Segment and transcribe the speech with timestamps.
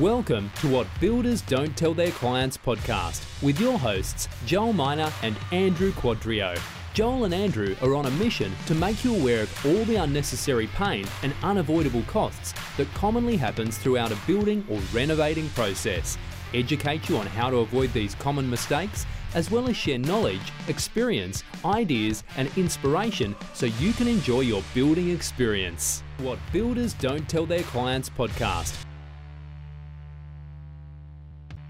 [0.00, 5.36] Welcome to What Builders Don't Tell Their Clients podcast with your hosts, Joel Miner and
[5.50, 6.58] Andrew Quadrio.
[6.94, 10.66] Joel and Andrew are on a mission to make you aware of all the unnecessary
[10.68, 16.16] pain and unavoidable costs that commonly happens throughout a building or renovating process,
[16.54, 19.04] educate you on how to avoid these common mistakes,
[19.34, 25.10] as well as share knowledge, experience, ideas, and inspiration so you can enjoy your building
[25.10, 26.02] experience.
[26.16, 28.86] What Builders Don't Tell Their Clients podcast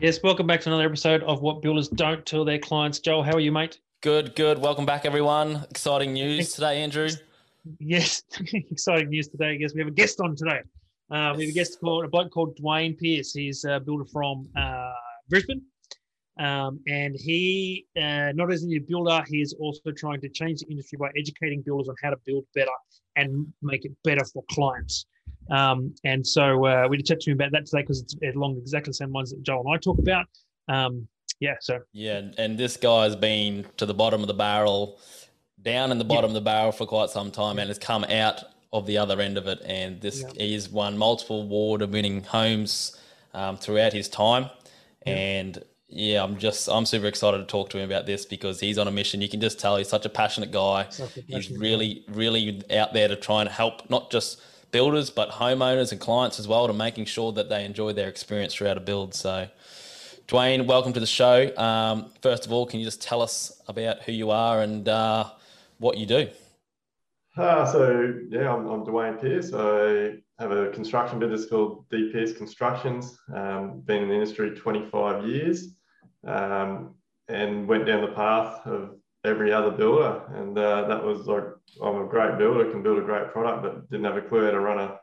[0.02, 2.98] Yes, welcome back to another episode of What Builders Don't Tell Their Clients.
[2.98, 3.78] Joel, how are you, mate?
[4.00, 4.58] Good, good.
[4.58, 5.64] Welcome back, everyone.
[5.70, 7.08] Exciting news today, Andrew.
[7.78, 9.50] Yes, exciting news today.
[9.50, 10.58] I guess we have a guest on today.
[11.08, 13.32] Uh, we have a guest called a bloke called Duayne Pearce.
[13.32, 14.92] He's a builder from uh,
[15.28, 15.62] Brisbane,
[16.36, 20.66] um, and he uh, not only a builder, he is also trying to change the
[20.68, 22.72] industry by educating builders on how to build better
[23.14, 25.06] and make it better for clients.
[25.50, 28.90] Um, and so uh, we chat to him about that today because it's along exactly
[28.90, 30.26] the same lines that Joel and I talk about.
[30.68, 31.08] Um,
[31.40, 35.00] yeah, so yeah, and this guy's been to the bottom of the barrel,
[35.60, 36.30] down in the bottom yeah.
[36.30, 39.36] of the barrel for quite some time, and has come out of the other end
[39.36, 39.60] of it.
[39.64, 40.44] And this yeah.
[40.44, 42.96] he's won multiple award-winning homes
[43.34, 44.50] um, throughout his time,
[45.04, 45.14] yeah.
[45.14, 48.78] and yeah, I'm just I'm super excited to talk to him about this because he's
[48.78, 49.20] on a mission.
[49.20, 50.82] You can just tell he's such a passionate guy.
[50.82, 52.14] A passionate he's really, guy.
[52.14, 54.40] really out there to try and help not just
[54.72, 58.54] builders, but homeowners and clients as well to making sure that they enjoy their experience
[58.54, 59.14] throughout a build.
[59.14, 59.46] So,
[60.26, 61.54] Duayne, welcome to the show.
[61.56, 65.26] Um, first of all, can you just tell us about who you are and uh,
[65.78, 66.28] what you do?
[67.36, 69.52] Uh, so, yeah, I'm, I'm Duayne Pearce.
[69.54, 73.18] I have a construction business called DPS Constructions.
[73.34, 75.68] Um, been in the industry 25 years
[76.26, 76.94] um,
[77.28, 80.22] and went down the path of every other builder.
[80.34, 81.44] And uh, that was like,
[81.82, 84.50] I'm a great builder, can build a great product, but didn't have a clue how
[84.50, 84.98] to run a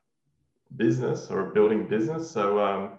[0.76, 2.30] business or a building business.
[2.30, 2.92] So, um,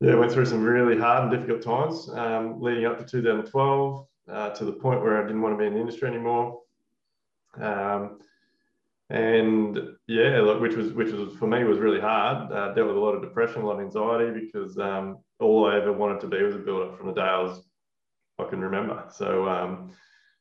[0.00, 4.50] yeah, went through some really hard and difficult times um, leading up to 2012 uh,
[4.50, 6.60] to the point where I didn't want to be in the industry anymore.
[7.60, 8.20] Um,
[9.10, 12.52] and yeah, which was which was for me was really hard.
[12.52, 15.76] Uh, dealt with a lot of depression, a lot of anxiety because um, all I
[15.76, 17.62] ever wanted to be was a builder from the day I was
[18.38, 19.04] I can remember.
[19.10, 19.90] So um,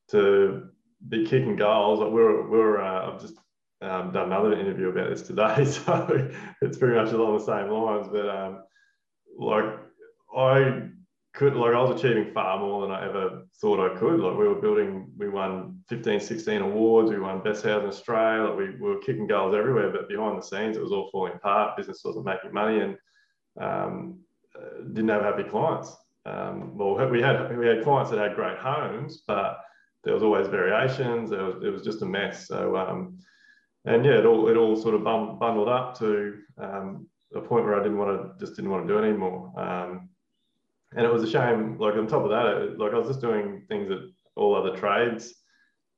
[0.09, 0.69] to
[1.07, 3.35] be kicking goals, we're we're uh, I've just
[3.81, 6.29] um, done another interview about this today, so
[6.61, 8.07] it's pretty much along the same lines.
[8.11, 8.63] But um,
[9.37, 9.65] like
[10.35, 10.89] I
[11.33, 14.19] could like I was achieving far more than I ever thought I could.
[14.19, 18.49] Like we were building, we won 15, 16 awards, we won best house in Australia,
[18.49, 21.33] like we, we were kicking goals everywhere, but behind the scenes it was all falling
[21.33, 21.77] apart.
[21.77, 22.97] Business wasn't making money and
[23.61, 24.19] um,
[24.55, 25.95] uh, didn't have happy clients.
[26.27, 29.61] Um, well, we had we had clients that had great homes, but
[30.03, 31.31] there was always variations.
[31.31, 32.47] It was, it was just a mess.
[32.47, 33.19] So, um,
[33.85, 37.79] and yeah, it all it all sort of bundled up to um, a point where
[37.79, 39.51] I didn't want to just didn't want to do it anymore.
[39.57, 40.09] Um,
[40.95, 41.77] and it was a shame.
[41.79, 44.77] Like on top of that, it, like I was just doing things that all other
[44.77, 45.33] trades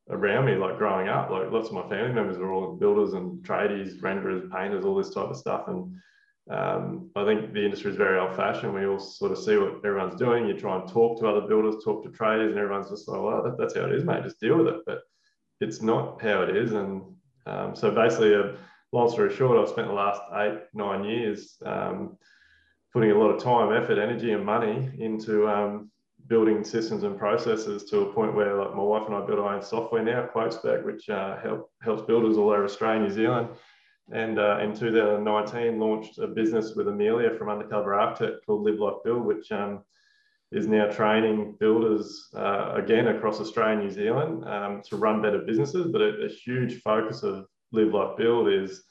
[0.09, 3.43] around me, like growing up, like lots of my family members were all builders and
[3.43, 5.95] tradies, renderers, painters, all this type of stuff, and
[6.49, 8.73] um, I think the industry is very old fashioned.
[8.73, 10.47] We all sort of see what everyone's doing.
[10.47, 13.43] You try and talk to other builders, talk to traders, and everyone's just like, well,
[13.43, 14.23] that, that's how it is, mate.
[14.23, 14.81] Just deal with it.
[14.85, 15.01] But
[15.61, 16.73] it's not how it is.
[16.73, 17.03] And
[17.45, 18.55] um, so basically, a
[18.91, 22.17] long story short, I've spent the last eight, nine years um,
[22.93, 25.91] putting a lot of time, effort, energy, and money into um,
[26.25, 29.53] building systems and processes to a point where, like, my wife and I build our
[29.53, 33.49] own software now, QuotesPec, which uh, help, helps builders all over Australia, New Zealand
[34.11, 39.03] and uh, in 2019 launched a business with Amelia from Undercover Architect called Live Life
[39.03, 39.83] Build, which um,
[40.51, 45.39] is now training builders uh, again across Australia and New Zealand um, to run better
[45.39, 45.91] businesses.
[45.91, 48.83] But a, a, huge focus of Live Life Build is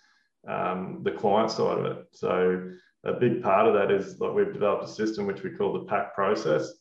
[0.46, 2.06] um, the client side of it.
[2.12, 2.70] So
[3.04, 5.84] a big part of that is like we've developed a system which we call the
[5.86, 6.72] PAC process,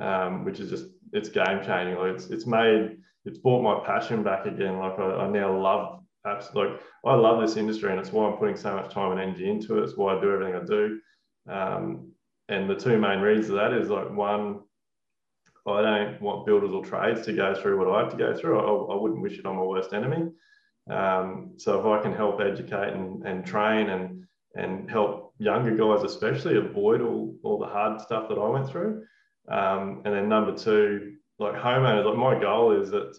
[0.00, 1.96] um, which is just it's game changing.
[2.06, 4.78] It's it's made it's brought my passion back again.
[4.78, 6.78] Like I, I now love absolutely.
[7.04, 9.78] I love this industry, and it's why I'm putting so much time and energy into
[9.78, 9.84] it.
[9.84, 11.00] It's why I do everything I do.
[11.48, 12.12] Um,
[12.48, 14.60] and the two main reasons of that is like one,
[15.66, 18.58] I don't want builders or trades to go through what I have to go through.
[18.58, 20.30] I, I wouldn't wish it on my worst enemy.
[20.90, 24.24] Um, so if I can help educate and, and train and
[24.54, 29.04] and help younger guys especially avoid all, all the hard stuff that I went through.
[29.48, 33.16] Um, and then number two, like homeowners, like my goal is that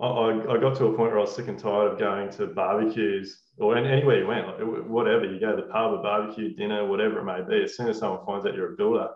[0.00, 2.46] I, I got to a point where I was sick and tired of going to
[2.46, 6.86] barbecues or anywhere you went, like whatever you go to the pub, a barbecue, dinner,
[6.86, 7.64] whatever it may be.
[7.64, 9.08] As soon as someone finds out you're a builder,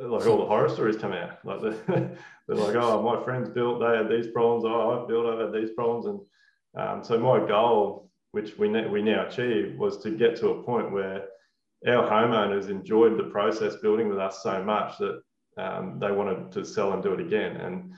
[0.00, 1.44] like all the horror stories come out.
[1.44, 2.16] Like they're,
[2.48, 4.64] they're like, oh, my friends built, they had these problems.
[4.66, 6.06] Oh, I've built, I've had these problems.
[6.06, 6.20] And
[6.82, 10.92] um, so my goal, which we we now achieve, was to get to a point
[10.92, 11.26] where
[11.86, 15.20] our homeowners enjoyed the process building with us so much that
[15.58, 17.56] um, they wanted to sell and do it again.
[17.56, 17.92] And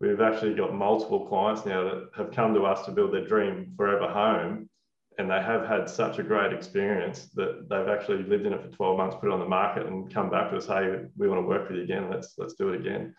[0.00, 3.72] we've actually got multiple clients now that have come to us to build their dream
[3.76, 4.68] forever home.
[5.16, 8.68] And they have had such a great experience that they've actually lived in it for
[8.68, 11.40] 12 months, put it on the market, and come back to us, hey, we want
[11.40, 12.10] to work with you again.
[12.10, 13.14] Let's let's do it again.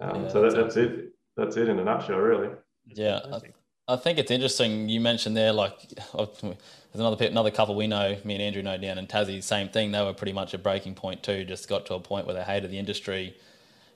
[0.00, 1.12] Um, yeah, so that, that's it.
[1.36, 2.54] That's it in a nutshell, really.
[2.86, 4.88] Yeah, I, I, think it's interesting.
[4.88, 5.78] You mentioned there, like,
[6.14, 6.54] there's
[6.94, 9.42] another another couple we know, me and Andrew know down in Tassie.
[9.42, 9.92] Same thing.
[9.92, 11.44] They were pretty much a breaking point too.
[11.44, 13.36] Just got to a point where they hated the industry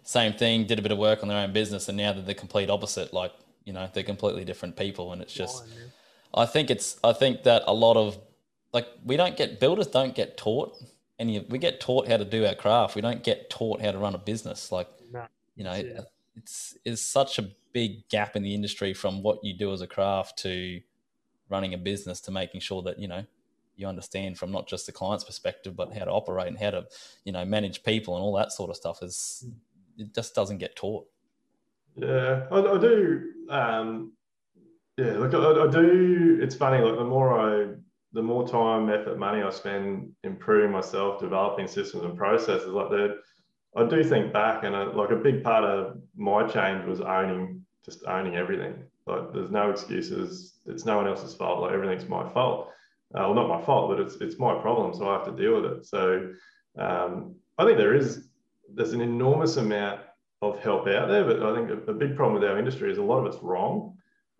[0.02, 2.34] same thing, did a bit of work on their own business, and now they're the
[2.34, 3.12] complete opposite.
[3.12, 3.32] Like
[3.64, 5.64] you know, they're completely different people, and it's just.
[6.32, 6.98] I think it's.
[7.02, 8.18] I think that a lot of
[8.72, 10.76] like we don't get builders don't get taught
[11.18, 11.40] any.
[11.40, 12.94] We get taught how to do our craft.
[12.94, 14.70] We don't get taught how to run a business.
[14.72, 15.26] Like no,
[15.56, 16.00] you know, yeah.
[16.36, 19.86] it's it's such a big gap in the industry from what you do as a
[19.86, 20.80] craft to
[21.48, 23.24] running a business to making sure that you know
[23.76, 26.84] you understand from not just the client's perspective but how to operate and how to
[27.24, 29.52] you know manage people and all that sort of stuff is mm
[29.96, 31.06] it just doesn't get taught.
[31.96, 33.22] Yeah, I, I do.
[33.48, 34.12] Um,
[34.96, 36.38] yeah, look, I, I, do.
[36.42, 36.84] It's funny.
[36.84, 37.74] Like the more I,
[38.12, 43.16] the more time, effort, money I spend improving myself, developing systems and processes, like that.
[43.76, 47.64] I do think back, and a, like a big part of my change was owning,
[47.84, 48.82] just owning everything.
[49.06, 50.58] Like there's no excuses.
[50.66, 51.60] It's no one else's fault.
[51.60, 52.68] Like everything's my fault.
[53.14, 55.60] Uh, well, not my fault, but it's it's my problem, so I have to deal
[55.60, 55.86] with it.
[55.86, 56.32] So
[56.78, 58.28] um, I think there is
[58.74, 60.00] there's an enormous amount
[60.42, 62.98] of help out there, but I think a, a big problem with our industry is
[62.98, 63.96] a lot of it's wrong,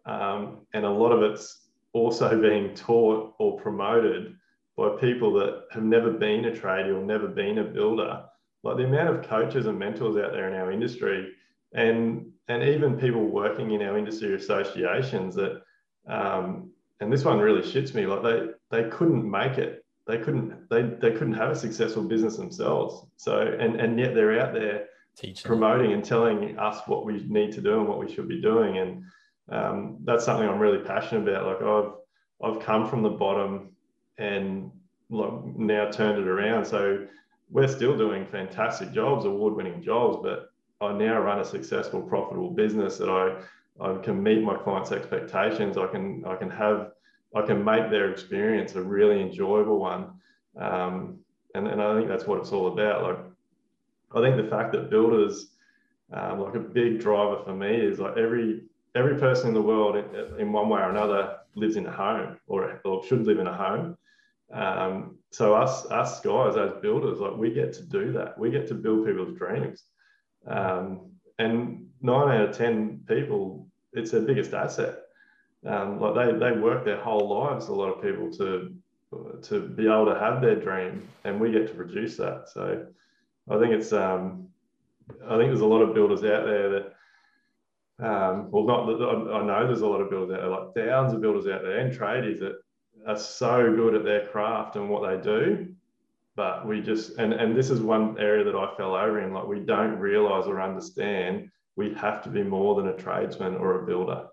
[0.06, 4.34] um, and a lot of it's also being taught or promoted
[4.76, 8.24] by people that have never been a trader or never been a builder.
[8.62, 11.32] Like the amount of coaches and mentors out there in our industry,
[11.72, 15.62] and and even people working in our industry associations that,
[16.08, 18.06] um, and this one really shits me.
[18.06, 22.36] Like they they couldn't make it they couldn't they, they couldn't have a successful business
[22.36, 23.06] themselves.
[23.16, 24.86] So and and yet they're out there
[25.16, 25.48] Teaching.
[25.48, 28.78] promoting and telling us what we need to do and what we should be doing.
[28.78, 29.04] And
[29.50, 31.46] um, that's something I'm really passionate about.
[31.46, 31.92] Like I've
[32.56, 33.70] I've come from the bottom
[34.18, 34.70] and
[35.10, 36.64] like now turned it around.
[36.64, 37.06] So
[37.50, 40.50] we're still doing fantastic jobs, award-winning jobs, but
[40.80, 43.42] I now run a successful, profitable business that I
[43.80, 45.76] I can meet my clients' expectations.
[45.76, 46.92] I can I can have
[47.34, 50.12] I can make their experience a really enjoyable one.
[50.58, 51.18] Um,
[51.54, 53.02] and, and I think that's what it's all about.
[53.02, 53.18] Like,
[54.14, 55.52] I think the fact that builders,
[56.12, 58.64] um, like a big driver for me is like every
[58.96, 62.36] every person in the world in, in one way or another lives in a home
[62.48, 63.96] or, or should live in a home.
[64.52, 68.36] Um, so us us guys as builders, like we get to do that.
[68.36, 69.84] We get to build people's dreams.
[70.46, 74.99] Um, and nine out of ten people, it's their biggest asset
[75.66, 78.74] um, like they, they work their whole lives a lot of people to
[79.42, 82.48] to be able to have their dream and we get to produce that.
[82.48, 82.86] So
[83.50, 84.48] i think it's um,
[85.26, 86.94] i think there's a lot of builders out there that
[87.98, 91.14] um, well not that i know there's a lot of builders out there like thousands
[91.14, 92.60] of builders out there and tradies that
[93.06, 95.68] are so good at their craft and what they do
[96.36, 99.46] but we just and and this is one area that i fell over in like
[99.46, 103.86] we don't realize or understand we have to be more than a tradesman or a
[103.86, 104.26] builder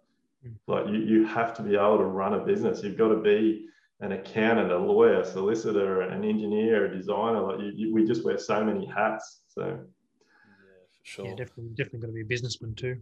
[0.68, 2.84] like you, you have to be able to run a business.
[2.84, 3.68] You've got to be
[4.00, 7.42] an accountant, a lawyer, solicitor, an engineer, a designer.
[7.42, 9.42] Like you, you, we just wear so many hats.
[9.48, 11.26] So yeah, for sure.
[11.26, 13.02] Yeah, definitely, definitely got to be a businessman too.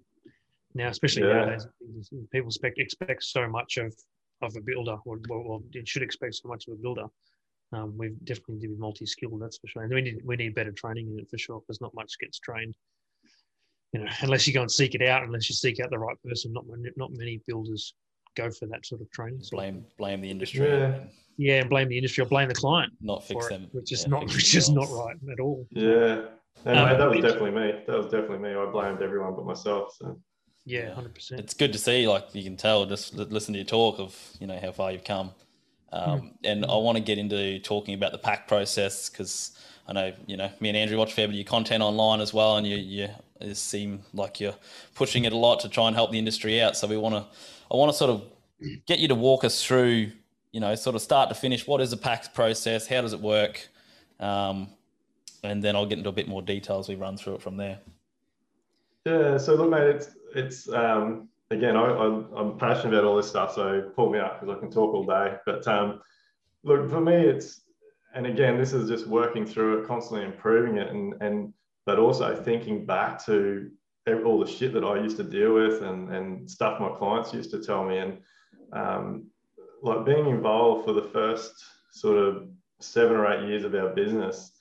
[0.73, 1.33] Now, especially yeah.
[1.33, 1.67] nowadays,
[2.31, 3.93] people expect expect so much of
[4.41, 7.05] of a builder, or, or, it should expect so much of a builder.
[7.71, 9.83] Um, we definitely need to be multi-skilled, that's for sure.
[9.83, 12.39] And we need we need better training in it for sure, because not much gets
[12.39, 12.75] trained
[13.95, 16.17] you know, unless you go and seek it out, unless you seek out the right
[16.27, 16.65] person, not
[16.97, 17.93] not many builders
[18.35, 19.41] go for that sort of training.
[19.51, 20.67] Blame blame the industry.
[20.67, 20.99] Yeah,
[21.37, 22.91] yeah, and blame the industry or blame the client.
[22.99, 25.65] Not fix them, which is yeah, not which is not right at all.
[25.69, 26.25] Yeah,
[26.65, 27.83] and um, that was definitely me.
[27.87, 28.53] That was definitely me.
[28.53, 29.95] I blamed everyone but myself.
[29.97, 30.19] So.
[30.65, 31.39] Yeah, hundred percent.
[31.39, 32.05] It's good to see.
[32.05, 35.05] Like you can tell, just listen to your talk of you know how far you've
[35.05, 35.31] come.
[35.93, 36.31] Um, mm.
[36.43, 40.35] And I want to get into talking about the PAC process because I know you
[40.35, 42.75] know me and Andrew watch fair bit of your content online as well, and you
[42.75, 43.09] you
[43.41, 44.55] it seem like you're
[44.93, 46.77] pushing it a lot to try and help the industry out.
[46.77, 47.25] So we want to,
[47.71, 48.23] I want to sort of
[48.85, 50.11] get you to walk us through,
[50.51, 51.67] you know, sort of start to finish.
[51.67, 52.87] What is the PAX process?
[52.87, 53.67] How does it work?
[54.19, 54.69] Um,
[55.43, 57.57] and then I'll get into a bit more detail as we run through it from
[57.57, 57.79] there.
[59.05, 59.37] Yeah.
[59.37, 63.53] So look, mate, it's it's um, again, I, am passionate about all this stuff.
[63.53, 65.35] So pull me up because I can talk all day.
[65.45, 66.01] But um,
[66.63, 67.61] look, for me, it's
[68.15, 71.53] and again, this is just working through it, constantly improving it, and and
[71.85, 73.69] but also thinking back to
[74.25, 77.51] all the shit that I used to deal with and, and stuff my clients used
[77.51, 77.97] to tell me.
[77.97, 78.17] And
[78.73, 79.27] um,
[79.81, 81.53] like being involved for the first
[81.91, 82.47] sort of
[82.79, 84.51] seven or eight years of our business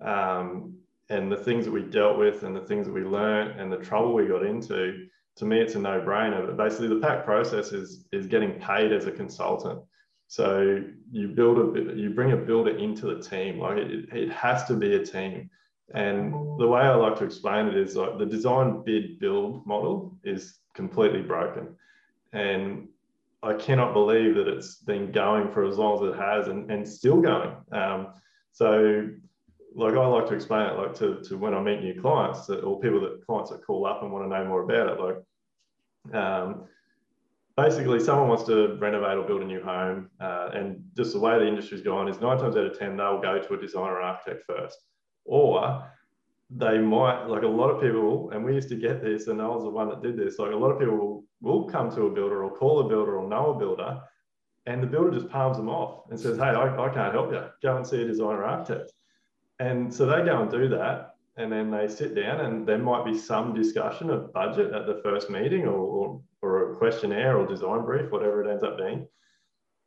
[0.00, 0.76] um,
[1.08, 3.78] and the things that we dealt with and the things that we learned and the
[3.78, 5.06] trouble we got into,
[5.36, 6.46] to me, it's a no brainer.
[6.46, 9.80] But basically, the PAC process is, is getting paid as a consultant.
[10.28, 13.60] So you build a you bring a builder into the team.
[13.60, 15.48] Like it, it has to be a team.
[15.94, 20.16] And the way I like to explain it is like the design bid build model
[20.24, 21.76] is completely broken.
[22.32, 22.88] And
[23.42, 26.86] I cannot believe that it's been going for as long as it has and, and
[26.86, 27.54] still going.
[27.70, 28.08] Um,
[28.52, 29.08] so
[29.76, 32.64] like I like to explain it like to, to when I meet new clients that,
[32.64, 35.00] or people that clients that call up and want to know more about it.
[36.10, 36.64] Like um,
[37.56, 41.38] basically someone wants to renovate or build a new home uh, and just the way
[41.38, 44.00] the industry's gone is nine times out of 10, they'll go to a designer or
[44.00, 44.78] architect first.
[45.26, 45.90] Or
[46.48, 49.48] they might, like a lot of people, and we used to get this, and I
[49.48, 52.06] was the one that did this, like a lot of people will, will come to
[52.06, 54.00] a builder or call a builder or know a builder,
[54.66, 57.44] and the builder just palms them off and says, hey, I, I can't help you.
[57.62, 58.92] Go and see a designer architect.
[59.58, 61.14] And so they go and do that.
[61.38, 65.00] And then they sit down, and there might be some discussion of budget at the
[65.04, 69.06] first meeting or, or, or a questionnaire or design brief, whatever it ends up being.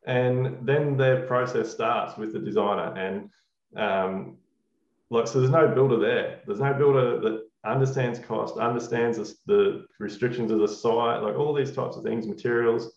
[0.06, 2.94] And then their process starts with the designer.
[2.96, 3.30] And
[3.76, 4.36] um,
[5.10, 6.40] like, so there's no builder there.
[6.46, 11.52] There's no builder that understands cost, understands the, the restrictions of the site, like all
[11.52, 12.92] these types of things, materials.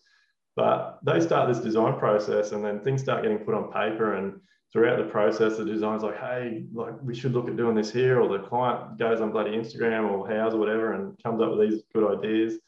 [0.56, 4.40] But they start this design process, and then things start getting put on paper and
[4.74, 8.20] throughout the process, the designer's like, hey, like we should look at doing this here,
[8.20, 11.70] or the client goes on bloody Instagram or Houzz or whatever and comes up with
[11.70, 12.58] these good ideas.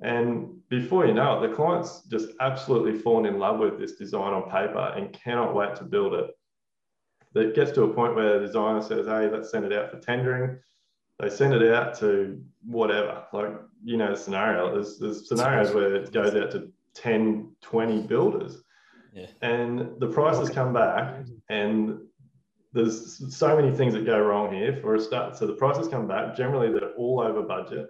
[0.00, 4.32] And before you know it, the client's just absolutely fallen in love with this design
[4.32, 6.30] on paper and cannot wait to build it.
[7.34, 9.98] It gets to a point where the designer says, hey, let's send it out for
[9.98, 10.58] tendering.
[11.18, 13.52] They send it out to whatever, like,
[13.84, 14.74] you know, the scenario.
[14.74, 18.62] There's, there's scenarios where it goes out to 10, 20 builders
[19.12, 19.26] yeah.
[19.42, 21.98] And the prices come back, and
[22.72, 25.36] there's so many things that go wrong here for a start.
[25.36, 26.34] So the prices come back.
[26.34, 27.88] Generally, they're all over budget.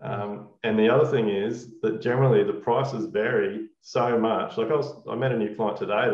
[0.00, 4.56] Um, and the other thing is that generally the prices vary so much.
[4.56, 6.08] Like I was, I met a new client today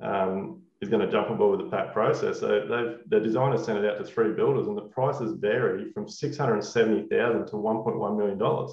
[0.00, 2.40] that um, is going to jump on board with the PAC process.
[2.40, 6.08] So they've the designer sent it out to three builders, and the prices vary from
[6.08, 8.72] six hundred seventy thousand to one point one million dollars.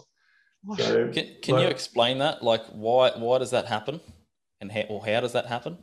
[0.77, 2.41] So, can, can like, you explain that?
[2.41, 3.99] Like, why why does that happen?
[4.63, 5.77] and how, or how does that happen?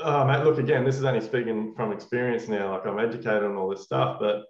[0.00, 2.72] Oh, mate, look, again, this is only speaking from experience now.
[2.72, 4.44] Like I'm educated on all this stuff, but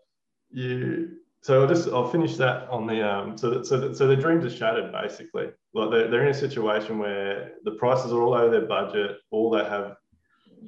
[0.50, 4.06] you, so I'll just, I'll finish that on the, um, so, that, so, that, so
[4.06, 5.48] their dreams are shattered basically.
[5.72, 9.50] Like they're, they're in a situation where the prices are all over their budget, all
[9.50, 9.96] they have,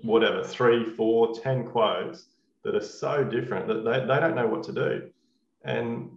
[0.02, 2.26] whatever, three, four, ten quotes
[2.62, 5.10] that are so different that they, they don't know what to do.
[5.64, 6.10] And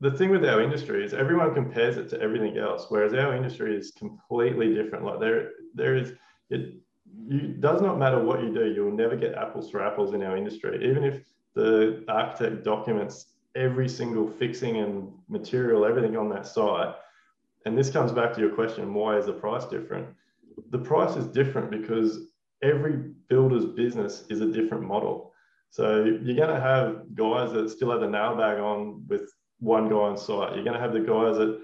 [0.00, 3.76] the thing with our industry is everyone compares it to everything else, whereas our industry
[3.76, 5.04] is completely different.
[5.04, 6.12] Like there, there is
[6.50, 6.74] it.
[7.26, 10.22] You does not matter what you do, you will never get apples for apples in
[10.22, 10.88] our industry.
[10.88, 11.24] Even if
[11.54, 16.94] the architect documents every single fixing and material, everything on that site,
[17.66, 20.08] and this comes back to your question: why is the price different?
[20.70, 22.20] The price is different because
[22.62, 22.96] every
[23.28, 25.32] builder's business is a different model.
[25.70, 29.88] So you're going to have guys that still have the nail bag on with one
[29.88, 30.54] guy on site.
[30.54, 31.60] You're going to have the guys that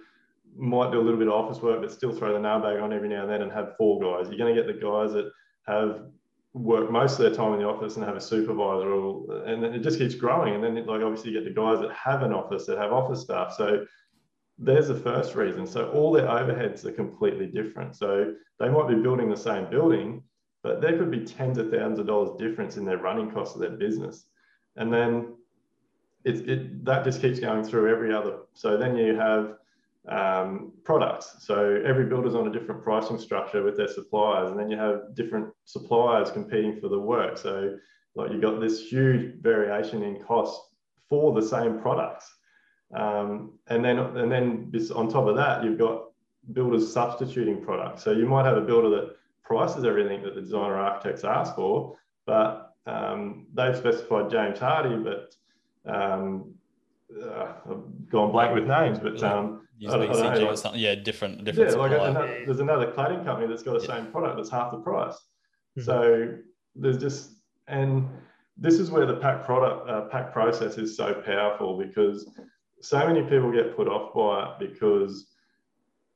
[0.56, 2.92] might do a little bit of office work, but still throw the nail bag on
[2.92, 4.28] every now and then and have four guys.
[4.28, 5.32] You're going to get the guys that
[5.66, 6.02] have
[6.54, 9.74] work most of their time in the office and have a supervisor, or, and then
[9.74, 10.54] it just keeps growing.
[10.54, 13.22] And then, like, obviously, you get the guys that have an office that have office
[13.22, 13.52] staff.
[13.56, 13.84] So
[14.56, 15.66] there's the first reason.
[15.66, 17.96] So all their overheads are completely different.
[17.96, 20.22] So they might be building the same building,
[20.62, 23.60] but there could be tens of thousands of dollars difference in their running costs of
[23.60, 24.26] their business.
[24.76, 25.34] And then
[26.24, 28.38] it, it, that just keeps going through every other.
[28.52, 29.56] So then you have
[30.08, 31.36] um, products.
[31.40, 35.14] So every builder's on a different pricing structure with their suppliers, and then you have
[35.14, 37.38] different suppliers competing for the work.
[37.38, 37.76] So
[38.14, 40.60] like you've got this huge variation in cost
[41.08, 42.30] for the same products.
[42.94, 46.04] Um, and then and then on top of that, you've got
[46.52, 48.02] builders substituting products.
[48.04, 51.96] So you might have a builder that prices everything that the designer architects ask for,
[52.26, 55.34] but um, they've specified James Hardie, but
[55.90, 56.54] um,
[57.22, 61.70] uh, I've gone blank with names, but um, I don't, I don't yeah, different, different.
[61.70, 63.96] Yeah, like another, there's another cladding company that's got the yeah.
[63.96, 65.14] same product that's half the price.
[65.76, 65.82] Mm-hmm.
[65.82, 66.38] So
[66.76, 67.32] there's just,
[67.66, 68.08] and
[68.56, 72.28] this is where the PAC product, uh, PAC process is so powerful because
[72.80, 75.26] so many people get put off by it because,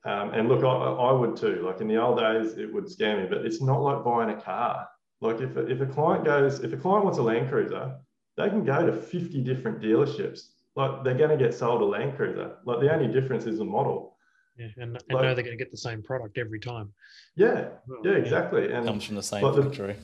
[0.04, 1.62] um, and look, I, I would too.
[1.64, 4.40] Like in the old days, it would scare me, but it's not like buying a
[4.40, 4.86] car.
[5.20, 7.96] Like if a, if a client goes, if a client wants a Land Cruiser,
[8.36, 10.42] they can go to 50 different dealerships.
[10.78, 12.52] Like they're going to get sold a Land Cruiser.
[12.64, 14.16] Like the only difference is the model.
[14.56, 16.92] Yeah, and, and like, know they're going to get the same product every time.
[17.34, 17.68] Yeah,
[18.04, 18.72] yeah, exactly.
[18.72, 19.96] And comes from the same factory.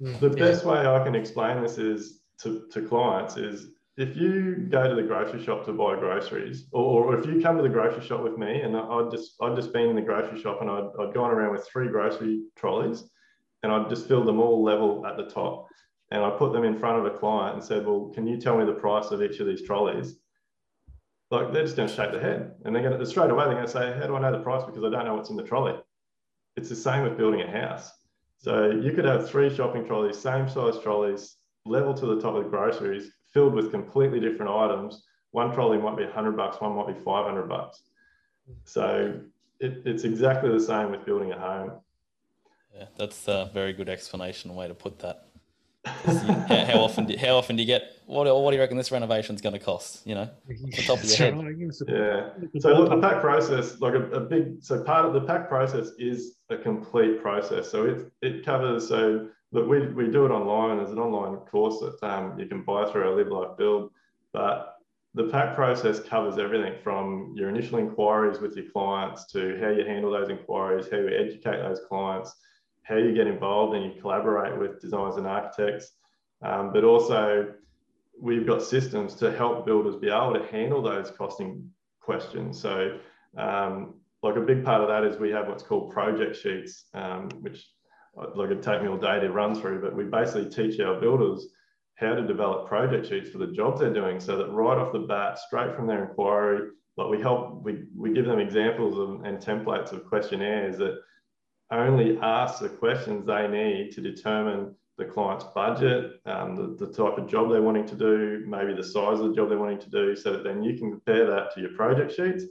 [0.00, 0.46] The, the yeah.
[0.46, 4.94] best way I can explain this is to, to clients is if you go to
[4.94, 8.22] the grocery shop to buy groceries, or, or if you come to the grocery shop
[8.22, 11.14] with me, and I'd just I'd just been in the grocery shop and I'd, I'd
[11.14, 13.04] gone around with three grocery trolleys,
[13.62, 15.66] and I'd just filled them all level at the top,
[16.10, 18.58] and I put them in front of a client and said, "Well, can you tell
[18.58, 20.16] me the price of each of these trolleys?"
[21.30, 23.54] Like they're just going to shake their head, and they're going to straight away they're
[23.54, 24.64] going to say, "How do I know the price?
[24.64, 25.74] Because I don't know what's in the trolley."
[26.56, 27.90] It's the same with building a house.
[28.38, 32.44] So you could have three shopping trolleys, same size trolleys, level to the top of
[32.44, 35.02] the groceries, filled with completely different items.
[35.30, 37.82] One trolley might be 100 bucks, one might be 500 bucks.
[38.64, 39.20] So
[39.60, 41.80] it, it's exactly the same with building a home.
[42.74, 45.23] Yeah, that's a very good explanation, way to put that.
[45.84, 48.26] You, how, how, often do how often do you get what?
[48.26, 50.06] What do you reckon this renovation is going to cost?
[50.06, 51.34] You know, the top of your head.
[51.88, 52.30] Yeah.
[52.60, 55.90] So look, the PAC process, like a, a, big, so part of the PAC process
[55.98, 57.70] is a complete process.
[57.70, 60.78] So it it covers so look, we, we do it online.
[60.78, 63.90] There's an online course that um, you can buy through our Live Life Build.
[64.32, 64.76] But
[65.14, 69.84] the PAC process covers everything from your initial inquiries with your clients to how you
[69.86, 72.34] handle those inquiries, how you educate those clients,
[72.84, 75.90] how you get involved and you collaborate with designers and architects.
[76.42, 77.52] Um, but also,
[78.20, 82.60] we've got systems to help builders be able to handle those costing questions.
[82.60, 82.98] So,
[83.36, 87.28] um, like a big part of that is we have what's called project sheets, um,
[87.40, 87.66] which
[88.14, 91.48] like it'd take me all day to run through, but we basically teach our builders
[91.96, 95.00] how to develop project sheets for the jobs they're doing so that right off the
[95.00, 99.38] bat, straight from their inquiry, like we help, we, we give them examples of, and
[99.38, 100.98] templates of questionnaires that
[101.70, 107.18] only ask the questions they need to determine the client's budget, um, the, the type
[107.18, 109.90] of job they're wanting to do, maybe the size of the job they're wanting to
[109.90, 112.44] do, so that then you can compare that to your project sheets.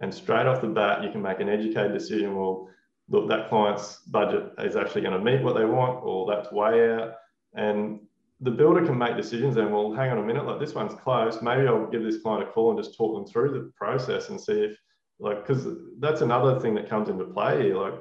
[0.00, 2.34] And straight off the bat, you can make an educated decision.
[2.34, 2.68] Well,
[3.08, 6.92] look, that client's budget is actually going to meet what they want, or that's way
[6.92, 7.14] out.
[7.54, 8.00] And
[8.40, 11.42] the builder can make decisions and well, hang on a minute, like this one's close.
[11.42, 14.40] Maybe I'll give this client a call and just talk them through the process and
[14.40, 14.76] see if,
[15.20, 15.68] like, because
[16.00, 17.76] that's another thing that comes into play here.
[17.76, 17.94] Like,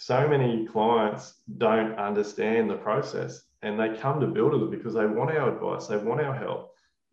[0.00, 5.30] so many clients don't understand the process and they come to builders because they want
[5.30, 6.72] our advice, they want our help.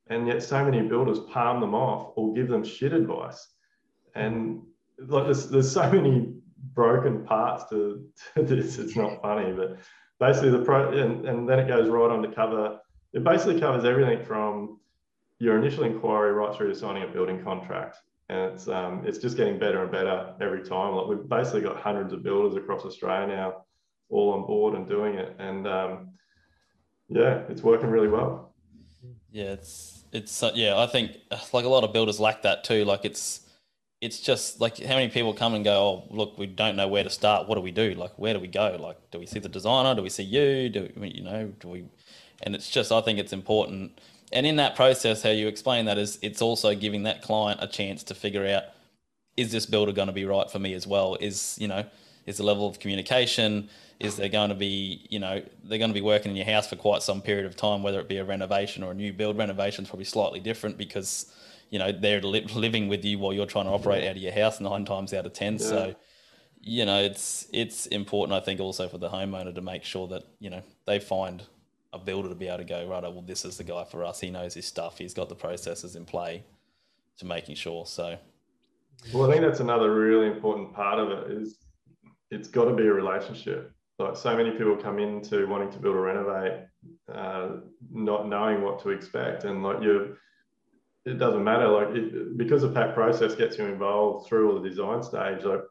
[0.09, 3.45] And yet, so many builders palm them off or give them shit advice.
[4.15, 4.61] And
[5.05, 6.33] like, there's, there's so many
[6.73, 8.77] broken parts to, to this.
[8.77, 9.79] It's not funny, but
[10.21, 12.79] basically the pro and, and then it goes right on to cover.
[13.11, 14.79] It basically covers everything from
[15.39, 17.97] your initial inquiry right through to signing a building contract.
[18.29, 20.95] And it's um, it's just getting better and better every time.
[20.95, 23.65] Like we've basically got hundreds of builders across Australia now,
[24.09, 25.35] all on board and doing it.
[25.39, 26.09] And um,
[27.09, 28.53] yeah, it's working really well.
[29.31, 30.77] Yeah, it's it's uh, yeah.
[30.77, 31.17] I think
[31.53, 32.83] like a lot of builders lack that too.
[32.83, 33.47] Like it's
[34.01, 37.03] it's just like how many people come and go, oh, look, we don't know where
[37.03, 37.47] to start.
[37.47, 37.95] What do we do?
[37.95, 38.77] Like, where do we go?
[38.79, 39.95] Like, do we see the designer?
[39.95, 40.69] Do we see you?
[40.69, 41.85] Do we, you know, do we?
[42.43, 43.99] And it's just, I think it's important.
[44.31, 47.67] And in that process, how you explain that is it's also giving that client a
[47.67, 48.63] chance to figure out,
[49.37, 51.15] is this builder going to be right for me as well?
[51.19, 51.85] Is, you know,
[52.25, 53.69] is the level of communication?
[53.99, 56.67] Is there going to be, you know, they're going to be working in your house
[56.67, 59.37] for quite some period of time, whether it be a renovation or a new build.
[59.37, 61.31] Renovation is probably slightly different because
[61.69, 64.31] you know they're li- living with you while you're trying to operate out of your
[64.31, 65.53] house nine times out of ten.
[65.53, 65.59] Yeah.
[65.59, 65.95] So
[66.61, 70.23] you know it's it's important I think also for the homeowner to make sure that
[70.39, 71.43] you know they find
[72.01, 73.03] a builder to be able to go right.
[73.03, 74.19] Well, this is the guy for us.
[74.19, 74.97] He knows his stuff.
[74.97, 76.43] He's got the processes in play
[77.17, 77.85] to making sure.
[77.85, 78.17] So.
[79.13, 81.57] Well, I think that's another really important part of it is
[82.31, 83.71] it's got to be a relationship.
[83.99, 86.67] Like so many people come into wanting to build or renovate,
[87.11, 87.49] uh,
[87.91, 90.17] not knowing what to expect, and like you're
[91.05, 91.67] it doesn't matter.
[91.67, 95.61] Like because the PAC process gets you involved through all the design stage, like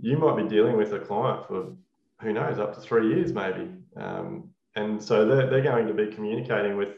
[0.00, 1.74] you might be dealing with a client for
[2.20, 6.06] who knows up to three years maybe, um, and so they're, they're going to be
[6.08, 6.90] communicating with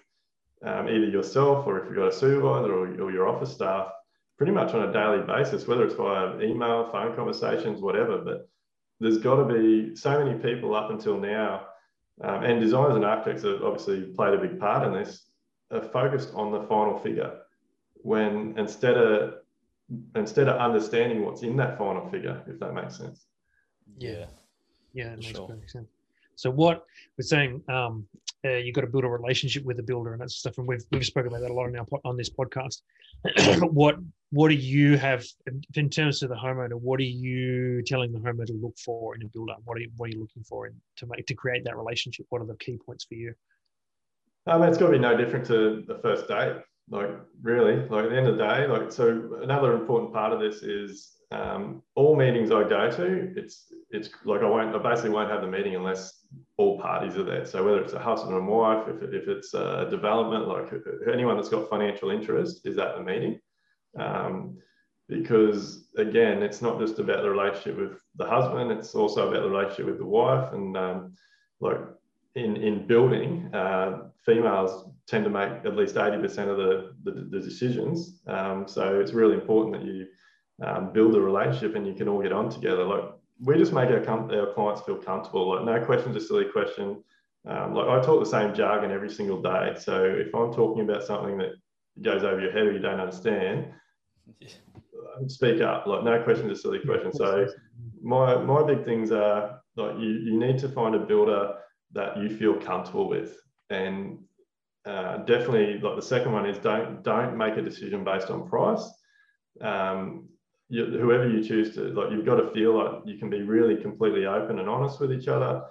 [0.64, 3.88] um, either yourself or if you've got a supervisor or, or your office staff
[4.36, 8.18] pretty much on a daily basis, whether it's via email, phone conversations, whatever.
[8.18, 8.48] But
[9.00, 11.66] there's got to be so many people up until now,
[12.22, 15.24] um, and designers and architects have obviously played a big part in this,
[15.70, 17.40] are focused on the final figure
[17.94, 19.34] when instead of
[20.14, 23.26] instead of understanding what's in that final figure, if that makes sense.
[23.98, 24.26] Yeah,
[24.92, 25.46] yeah, it makes sure.
[25.46, 25.88] perfect sense.
[26.36, 26.84] So what
[27.18, 28.06] we're saying, um,
[28.44, 30.84] uh, you've got to build a relationship with the builder and that stuff, and we've
[30.92, 32.82] we've spoken about that a lot on our on this podcast.
[33.72, 33.96] what
[34.30, 35.24] what do you have
[35.74, 36.74] in terms of the homeowner?
[36.74, 39.54] What are you telling the homeowner to look for in a builder?
[39.64, 42.26] What are you, what are you looking for in, to make to create that relationship?
[42.28, 43.34] What are the key points for you?
[44.46, 46.56] Um, it's got to be no different to the first date
[46.88, 47.10] like
[47.42, 50.62] really like at the end of the day like so another important part of this
[50.62, 55.30] is um, all meetings I go to, it's it's like I won't I basically won't
[55.30, 56.15] have the meeting unless
[56.56, 57.44] all parties are there.
[57.44, 60.72] So whether it's a husband and wife, if, if it's a development, like
[61.12, 63.40] anyone that's got financial interest is at the meeting.
[63.98, 64.58] Um,
[65.08, 69.50] because again, it's not just about the relationship with the husband; it's also about the
[69.50, 70.52] relationship with the wife.
[70.52, 71.14] And um,
[71.60, 71.78] like
[72.34, 77.12] in in building, uh, females tend to make at least eighty percent of the the,
[77.30, 78.20] the decisions.
[78.26, 80.06] Um, so it's really important that you
[80.64, 82.84] um, build a relationship and you can all get on together.
[82.84, 83.04] Like
[83.40, 85.54] we just make our, com- our clients feel comfortable.
[85.54, 87.02] Like no question's a silly question.
[87.46, 89.74] Um, like I talk the same jargon every single day.
[89.78, 91.52] So if I'm talking about something that
[92.02, 93.72] goes over your head or you don't understand,
[94.40, 94.48] yeah.
[95.16, 95.86] Um, speak up.
[95.86, 97.12] Like no question's a silly question.
[97.12, 97.46] So
[98.02, 101.54] my my big things are like you you need to find a builder
[101.92, 103.38] that you feel comfortable with,
[103.70, 104.18] and
[104.84, 108.88] uh, definitely like the second one is don't don't make a decision based on price.
[109.60, 110.28] Um,
[110.68, 113.76] you, whoever you choose to like you've got to feel like you can be really
[113.76, 115.64] completely open and honest with each other.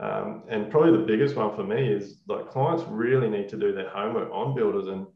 [0.00, 3.72] Um, and probably the biggest one for me is like clients really need to do
[3.72, 4.88] their homework on builders.
[4.88, 5.06] And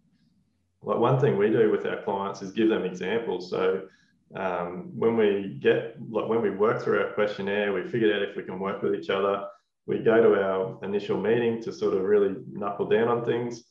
[0.82, 3.50] like one thing we do with our clients is give them examples.
[3.50, 3.82] So
[4.34, 8.36] um, when we get like when we work through our questionnaire we figured out if
[8.36, 9.46] we can work with each other.
[9.86, 13.64] We go to our initial meeting to sort of really knuckle down on things.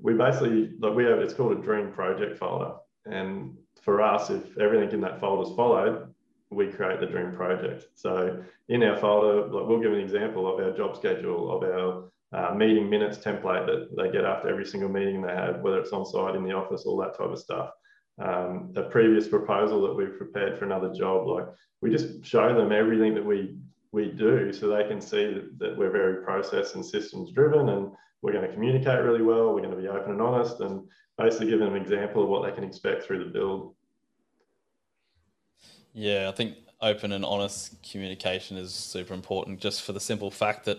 [0.00, 2.74] We basically like we have it's called a dream project folder.
[3.04, 3.56] And
[3.88, 6.12] for us, if everything in that folder is followed,
[6.50, 7.86] we create the dream project.
[7.94, 12.10] So in our folder, like we'll give an example of our job schedule, of our
[12.36, 15.92] uh, meeting minutes template that they get after every single meeting they have, whether it's
[15.92, 17.70] on site in the office, all that type of stuff.
[18.18, 21.46] Um, a previous proposal that we've prepared for another job, like
[21.80, 23.56] we just show them everything that we
[23.92, 27.90] we do so they can see that, that we're very process and systems driven and
[28.20, 30.82] we're going to communicate really well, we're going to be open and honest, and
[31.16, 33.74] basically give them an example of what they can expect through the build.
[35.98, 40.64] Yeah, I think open and honest communication is super important just for the simple fact
[40.66, 40.78] that,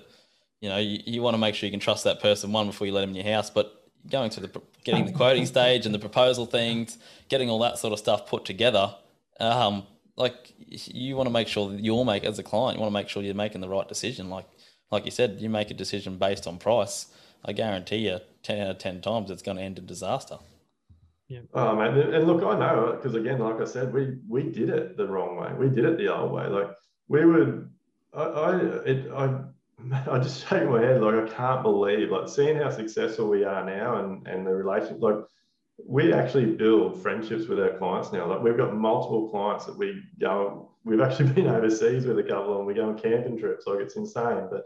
[0.62, 2.88] you know, you, you want to make sure you can trust that person, one, before
[2.88, 5.94] you let them in your house, but going to the getting the quoting stage and
[5.94, 8.96] the proposal things, getting all that sort of stuff put together,
[9.42, 9.84] um,
[10.16, 12.98] like you want to make sure that you'll make as a client, you want to
[12.98, 14.30] make sure you're making the right decision.
[14.30, 14.46] Like,
[14.90, 17.08] like you said, you make a decision based on price.
[17.44, 20.38] I guarantee you, ten out of ten times, it's going to end in disaster.
[21.30, 21.42] Yeah.
[21.54, 24.98] Oh man, and look, I know because again, like I said, we we did it
[24.98, 25.54] the wrong way.
[25.54, 26.48] We did it the old way.
[26.48, 26.72] Like
[27.08, 27.70] we would,
[28.16, 29.42] I, I, it, I,
[30.12, 33.64] I just shake my head like I can't believe like seeing how successful we are
[33.64, 35.04] now and and the relationship.
[35.04, 35.18] Like
[35.88, 38.26] we actually build friendships with our clients now.
[38.26, 40.72] Like we've got multiple clients that we go.
[40.84, 43.68] We've actually been overseas with a couple, and we go on camping trips.
[43.68, 44.50] Like it's insane.
[44.50, 44.64] But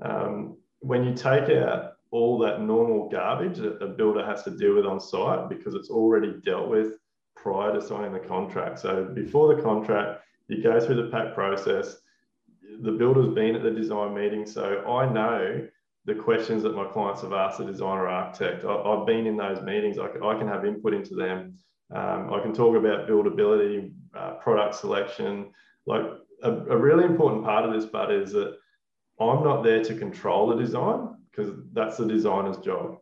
[0.00, 4.74] um, when you take out all that normal garbage that a builder has to deal
[4.74, 6.98] with on site because it's already dealt with
[7.34, 8.78] prior to signing the contract.
[8.78, 11.96] So before the contract, you go through the PAC process.
[12.80, 15.66] The builder's been at the design meeting, so I know
[16.04, 18.64] the questions that my clients have asked the designer architect.
[18.64, 19.98] I, have been in those meetings.
[19.98, 21.58] I can, I can have input into them.
[21.94, 25.50] Um, I can talk about buildability, uh, product selection.
[25.84, 26.04] Like
[26.42, 28.56] a, a really important part of this, but is that
[29.20, 32.98] I'm not there to control the design because that's the designer's job.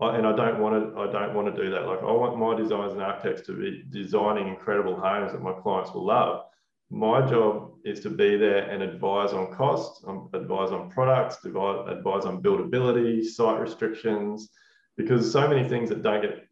[0.00, 1.00] I, and I don't want to.
[1.00, 1.86] I don't want to do that.
[1.86, 5.92] Like I want my designers and architects to be designing incredible homes that my clients
[5.92, 6.44] will love.
[6.90, 12.24] My job is to be there and advise on cost, um, advise on products, advise
[12.24, 14.50] on buildability, site restrictions,
[14.96, 16.48] because so many things that don't get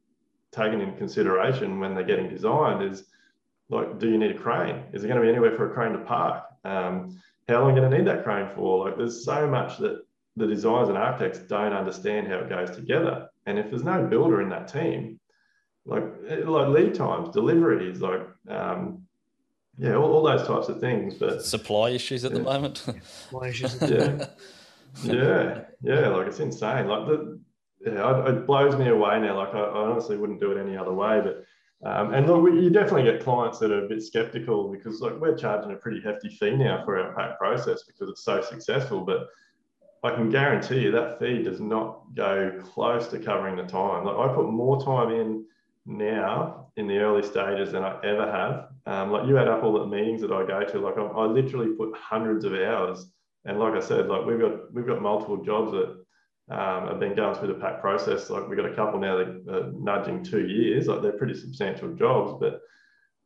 [0.53, 3.05] taken in consideration when they're getting designed is
[3.71, 4.85] like, do you need a crane?
[4.93, 6.45] Is there going to be anywhere for a crane to park?
[6.65, 7.19] Um,
[7.49, 8.87] how long are you going to need that crane for?
[8.87, 10.06] Like, there's so much that
[10.37, 13.29] the designers and architects don't understand how it goes together.
[13.47, 15.19] And if there's no builder in that team,
[15.87, 16.05] like
[16.45, 19.03] like lead times, deliveries, like um,
[19.79, 21.15] yeah, all, all, those types of things.
[21.15, 22.39] But supply issues at yeah.
[22.39, 22.79] the moment.
[23.03, 23.81] supply issues.
[23.83, 24.27] yeah,
[25.05, 26.09] yeah, yeah.
[26.09, 26.89] Like it's insane.
[26.89, 27.41] Like the
[27.87, 29.39] yeah, it blows me away now.
[29.39, 31.21] Like I, I honestly wouldn't do it any other way.
[31.23, 31.45] But
[31.89, 35.19] um, and look, we, you definitely get clients that are a bit skeptical because like
[35.21, 39.03] we're charging a pretty hefty fee now for our PAC process because it's so successful.
[39.03, 39.29] But
[40.07, 44.05] I can guarantee you that fee does not go close to covering the time.
[44.05, 45.45] Like I put more time in
[45.85, 48.69] now in the early stages than I ever have.
[48.87, 51.27] Um, like you add up all the meetings that I go to, like I, I,
[51.27, 53.07] literally put hundreds of hours.
[53.45, 57.15] And like I said, like we've got we've got multiple jobs that um, have been
[57.15, 58.31] going through the PAC process.
[58.31, 60.87] Like we've got a couple now that are nudging two years.
[60.87, 62.63] Like they're pretty substantial jobs, but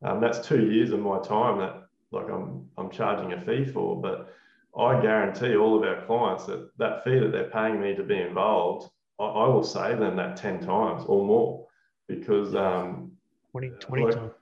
[0.02, 4.00] um, that's two years of my time that like I'm I'm charging a fee for.
[4.00, 4.32] But
[4.78, 8.18] I guarantee all of our clients that that fee that they're paying me to be
[8.18, 11.66] involved, I, I will save them that 10 times or more
[12.08, 13.12] because um,
[13.52, 14.32] 20, 20 like, times.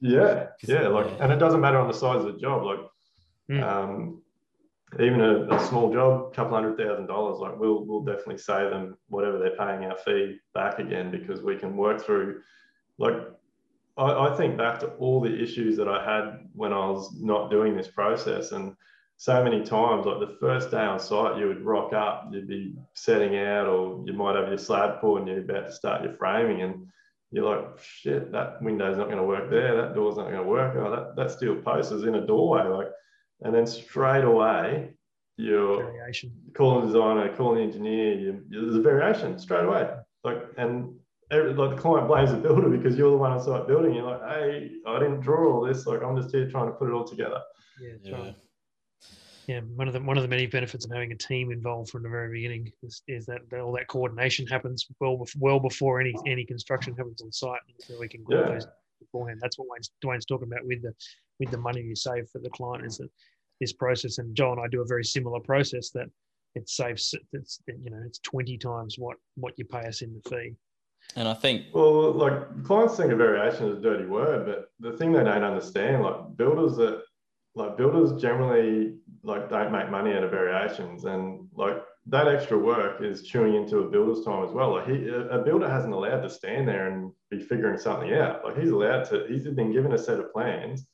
[0.00, 2.64] Yeah, yeah, like, and it doesn't matter on the size of the job.
[2.64, 2.78] Like,
[3.50, 3.62] mm.
[3.62, 4.22] um,
[4.98, 8.70] even a, a, small job, a couple hundred thousand dollars, like we'll we'll definitely save
[8.70, 12.40] them whatever they're paying our fee back again because we can work through.
[12.96, 13.14] Like,
[13.98, 17.50] I, I think back to all the issues that I had when I was not
[17.50, 18.74] doing this process, and
[19.20, 22.74] so many times, like the first day on site, you would rock up, you'd be
[22.94, 26.14] setting out, or you might have your slab poured and you're about to start your
[26.14, 26.86] framing, and
[27.30, 30.48] you're like, shit, that window's not going to work there, that door's not going to
[30.48, 32.88] work, oh, that, that steel post is in a doorway, like,
[33.42, 34.94] and then straight away,
[35.36, 36.32] you're variation.
[36.56, 39.86] calling designer, calling engineer, you, there's a variation straight away,
[40.24, 40.94] like, and
[41.30, 43.94] every, like the client blames the builder because you're the one on site building.
[43.94, 46.88] You're like, hey, I didn't draw all this, like, I'm just here trying to put
[46.88, 47.42] it all together.
[47.78, 48.32] Yeah, yeah.
[49.50, 51.90] Right yeah, one of the one of the many benefits of having a team involved
[51.90, 56.14] from the very beginning is, is that all that coordination happens well well before any
[56.26, 58.42] any construction happens on site, so we can yeah.
[58.42, 58.66] those
[59.00, 59.40] beforehand.
[59.42, 60.92] That's what Duayne's, Duayne's talking about with the
[61.38, 63.10] with the money you save for the client is that
[63.60, 64.18] this process.
[64.18, 66.06] And Joe and I do a very similar process that
[66.54, 70.30] it saves it's you know it's twenty times what what you pay us in the
[70.30, 70.54] fee.
[71.16, 74.96] And I think well, like clients think a variation is a dirty word, but the
[74.96, 77.02] thing they don't understand, like builders that
[77.60, 83.02] like builders generally like don't make money out of variations and like that extra work
[83.02, 84.72] is chewing into a builder's time as well.
[84.72, 88.44] Like he a builder hasn't allowed to stand there and be figuring something out.
[88.44, 90.86] Like he's allowed to he's been given a set of plans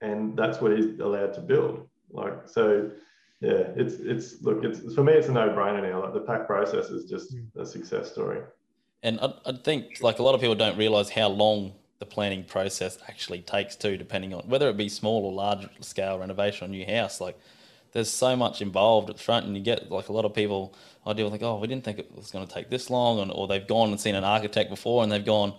[0.00, 1.88] and that's what he's allowed to build.
[2.10, 2.90] Like so
[3.40, 6.02] yeah it's it's look it's for me it's a no-brainer now.
[6.02, 7.60] Like the PAC process is just hmm.
[7.60, 8.40] a success story.
[9.02, 12.42] And I, I think like a lot of people don't realize how long the planning
[12.42, 16.68] process actually takes too, depending on whether it be small or large scale renovation or
[16.68, 17.20] new house.
[17.20, 17.38] Like
[17.92, 20.74] there's so much involved at the front, and you get like a lot of people
[21.06, 23.20] I deal with like, oh, we didn't think it was going to take this long,
[23.20, 25.54] and, or they've gone and seen an architect before, and they've gone,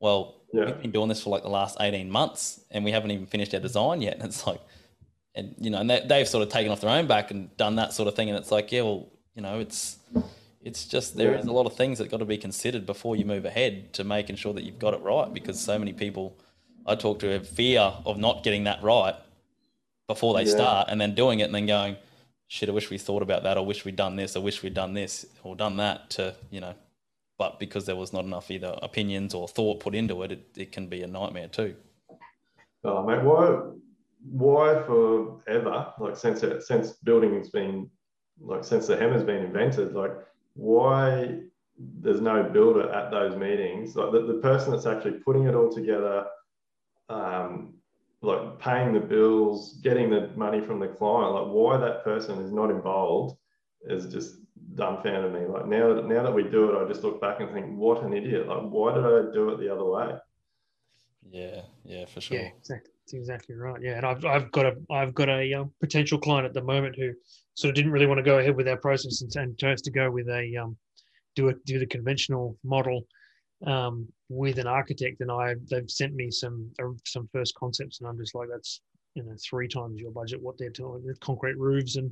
[0.00, 0.66] well, yeah.
[0.66, 3.54] we've been doing this for like the last 18 months, and we haven't even finished
[3.54, 4.60] our design yet, and it's like,
[5.34, 7.76] and you know, and they, they've sort of taken off their own back and done
[7.76, 9.98] that sort of thing, and it's like, yeah, well, you know, it's
[10.66, 11.38] it's just there yeah.
[11.38, 14.02] is a lot of things that got to be considered before you move ahead to
[14.02, 16.36] making sure that you've got it right because so many people
[16.84, 19.14] I talk to have fear of not getting that right
[20.08, 20.50] before they yeah.
[20.50, 21.96] start and then doing it and then going,
[22.48, 23.56] shit, I wish we thought about that.
[23.56, 24.34] I wish we'd done this.
[24.34, 26.74] I wish we'd done this or done that to, you know,
[27.38, 30.72] but because there was not enough either opinions or thought put into it, it, it
[30.72, 31.76] can be a nightmare too.
[32.82, 33.60] Oh, mate, why,
[34.30, 37.88] why forever, like since, since building has been,
[38.40, 40.12] like since the hammer's been invented, like
[40.56, 41.40] why
[41.78, 43.94] there's no builder at those meetings?
[43.94, 46.26] Like the, the person that's actually putting it all together
[47.08, 47.74] um,
[48.22, 52.50] like paying the bills getting the money from the client like why that person is
[52.50, 53.36] not involved
[53.88, 54.36] is just
[54.74, 55.46] dumbfounded me.
[55.46, 58.14] Like now now that we do it i just look back and think what an
[58.14, 58.48] idiot.
[58.48, 60.16] Like why did i do it the other way?
[61.30, 63.80] Yeah yeah for sure yeah exactly that's exactly right.
[63.82, 66.96] Yeah and i've, I've got a i've got a um, potential client at the moment
[66.96, 67.12] who
[67.56, 69.90] sort of didn't really want to go ahead with our process and, and chose to
[69.90, 70.76] go with a um,
[71.34, 73.06] do a do the conventional model
[73.66, 75.20] um, with an architect.
[75.20, 78.80] And I they've sent me some uh, some first concepts, and I'm just like, that's
[79.14, 80.40] you know three times your budget.
[80.40, 82.10] What they're the concrete roofs and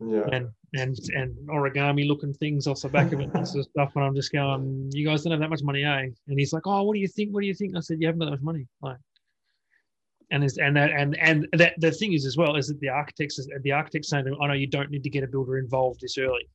[0.00, 0.24] yeah.
[0.32, 3.92] and and and origami looking things off the back of it and sort of stuff.
[3.96, 6.08] And I'm just going, you guys don't have that much money, eh?
[6.28, 7.32] And he's like, oh, what do you think?
[7.32, 7.76] What do you think?
[7.76, 8.66] I said, you haven't got that much money.
[8.82, 8.98] Like,
[10.30, 12.88] and is and that and and that the thing is as well is that the
[12.88, 16.18] architects the architects saying, "Oh no, you don't need to get a builder involved this
[16.18, 16.48] early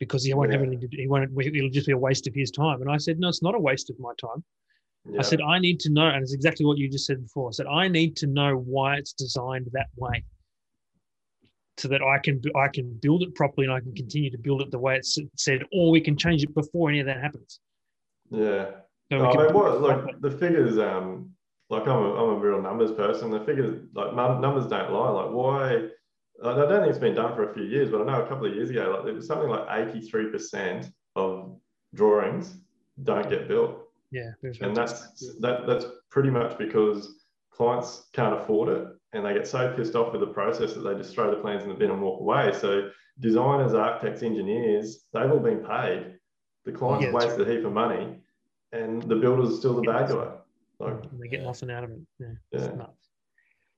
[0.00, 0.58] because he won't yeah.
[0.58, 0.96] have anything to do.
[1.00, 1.30] He won't.
[1.40, 3.60] It'll just be a waste of his time." And I said, "No, it's not a
[3.60, 4.42] waste of my time."
[5.08, 5.20] Yeah.
[5.20, 7.48] I said, "I need to know," and it's exactly what you just said before.
[7.48, 10.24] I said, "I need to know why it's designed that way."
[11.78, 14.62] So that I can I can build it properly and I can continue to build
[14.62, 17.60] it the way it's said, or we can change it before any of that happens.
[18.30, 18.66] Yeah.
[19.10, 21.30] So no, I mean, what, like the figures, um,
[21.72, 23.30] like I'm a, I'm a real numbers person.
[23.30, 25.08] The figures, like numbers don't lie.
[25.08, 25.88] Like why?
[26.44, 28.46] I don't think it's been done for a few years, but I know a couple
[28.46, 31.56] of years ago, like it was something like 83% of
[31.94, 32.58] drawings
[33.02, 33.78] don't get built.
[34.10, 39.46] Yeah, and that's that that's pretty much because clients can't afford it and they get
[39.46, 41.90] so pissed off with the process that they just throw the plans in the bin
[41.90, 42.52] and walk away.
[42.52, 46.18] So designers, architects, engineers, they've all been paid.
[46.66, 47.40] The client's yeah, right.
[47.40, 48.18] a heap of money
[48.72, 50.32] and the builder's are still the bad guy.
[50.82, 52.00] Like, they get nothing out of it.
[52.18, 52.26] Yeah.
[52.50, 52.58] yeah.
[52.58, 53.08] It's,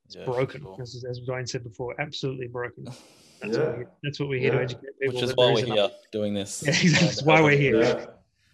[0.07, 0.77] it's yeah, broken, sure.
[0.81, 2.87] as, as Ryan said before, absolutely broken.
[3.43, 3.65] That's, yeah.
[3.65, 4.59] what, we, that's what we're here yeah.
[4.59, 5.15] to educate people.
[5.17, 6.63] Which is why we're here doing this.
[6.67, 7.07] Yeah, exactly.
[7.07, 7.83] That's why we're here.
[7.83, 8.07] Yeah.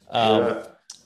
[0.08, 0.64] Um,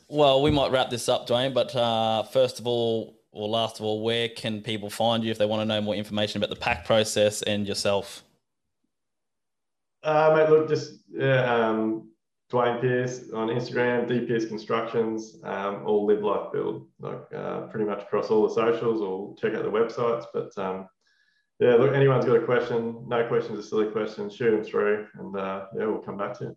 [0.09, 3.85] well, we might wrap this up, Duayne, but uh, first of all, or last of
[3.85, 6.61] all, where can people find you if they want to know more information about the
[6.61, 8.23] PAC process and yourself?
[10.03, 12.09] Uh, mate, look, just yeah, um,
[12.55, 18.03] Duayne Pearce on Instagram, DPS Constructions, um, all live life build, like uh, pretty much
[18.03, 20.25] across all the socials, or check out the websites.
[20.33, 20.87] But um,
[21.59, 25.37] yeah, look, anyone's got a question, no questions are silly questions, shoot them through, and
[25.37, 26.57] uh, yeah, we'll come back to you.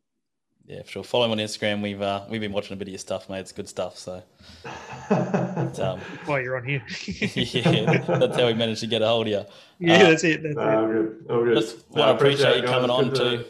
[0.67, 1.03] Yeah, for sure.
[1.03, 1.81] Follow him on Instagram.
[1.81, 3.39] We've uh, we've been watching a bit of your stuff, mate.
[3.39, 3.97] It's good stuff.
[3.97, 4.21] So,
[5.09, 9.27] but, um, while you're on here, yeah, that's how we managed to get a hold
[9.27, 9.45] of you.
[9.79, 10.43] Yeah, uh, that's it.
[10.43, 10.93] That's no, it.
[10.93, 11.25] Good.
[11.31, 11.55] All good.
[11.55, 13.45] Just want to appreciate, you coming on too.